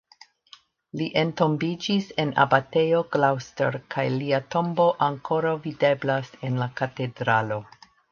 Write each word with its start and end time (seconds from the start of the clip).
Li 0.99 1.07
entombiĝis 1.23 2.07
en 2.23 2.31
Abatejo 2.43 3.01
Gloucester 3.15 3.77
kaj 3.95 4.05
lia 4.13 4.39
tombo 4.55 4.87
ankoraŭ 5.09 5.53
videblas 5.67 6.33
en 6.49 6.57
la 6.63 6.69
katedralo. 6.81 7.61